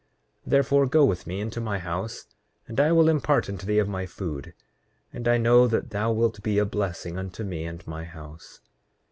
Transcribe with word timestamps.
Therefore, 0.47 0.87
go 0.87 1.05
with 1.05 1.27
me 1.27 1.39
into 1.39 1.61
my 1.61 1.77
house 1.77 2.25
and 2.67 2.79
I 2.79 2.91
will 2.91 3.07
impart 3.07 3.47
unto 3.47 3.67
thee 3.67 3.77
of 3.77 3.87
my 3.87 4.07
food; 4.07 4.55
and 5.13 5.27
I 5.27 5.37
know 5.37 5.67
that 5.67 5.91
thou 5.91 6.11
wilt 6.11 6.41
be 6.41 6.57
a 6.57 6.65
blessing 6.65 7.19
unto 7.19 7.43
me 7.43 7.65
and 7.65 7.85
my 7.85 8.05
house. 8.05 8.61